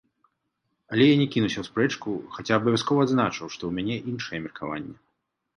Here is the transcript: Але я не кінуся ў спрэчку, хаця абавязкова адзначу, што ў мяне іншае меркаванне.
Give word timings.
Але 0.93 1.03
я 1.09 1.17
не 1.21 1.27
кінуся 1.35 1.59
ў 1.61 1.65
спрэчку, 1.69 2.09
хаця 2.37 2.53
абавязкова 2.57 2.99
адзначу, 3.09 3.39
што 3.53 3.61
ў 3.71 3.73
мяне 3.77 3.95
іншае 4.15 4.39
меркаванне. 4.49 4.95